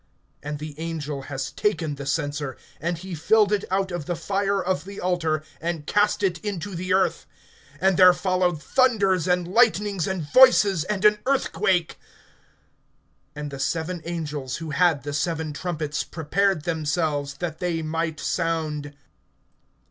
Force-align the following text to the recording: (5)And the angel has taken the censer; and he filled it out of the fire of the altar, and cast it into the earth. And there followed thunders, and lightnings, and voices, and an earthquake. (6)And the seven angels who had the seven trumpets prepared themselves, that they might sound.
(5)And 0.43 0.57
the 0.57 0.73
angel 0.79 1.21
has 1.21 1.51
taken 1.51 1.93
the 1.93 2.07
censer; 2.07 2.57
and 2.79 2.97
he 2.97 3.13
filled 3.13 3.51
it 3.51 3.65
out 3.69 3.91
of 3.91 4.07
the 4.07 4.15
fire 4.15 4.59
of 4.59 4.83
the 4.83 4.99
altar, 4.99 5.43
and 5.61 5.85
cast 5.85 6.23
it 6.23 6.39
into 6.43 6.73
the 6.73 6.91
earth. 6.91 7.27
And 7.79 7.97
there 7.97 8.11
followed 8.11 8.63
thunders, 8.63 9.27
and 9.27 9.47
lightnings, 9.47 10.07
and 10.07 10.23
voices, 10.23 10.83
and 10.85 11.05
an 11.05 11.19
earthquake. 11.27 11.99
(6)And 13.35 13.51
the 13.51 13.59
seven 13.59 14.01
angels 14.03 14.55
who 14.55 14.71
had 14.71 15.03
the 15.03 15.13
seven 15.13 15.53
trumpets 15.53 16.03
prepared 16.03 16.63
themselves, 16.63 17.35
that 17.35 17.59
they 17.59 17.83
might 17.83 18.19
sound. 18.19 18.95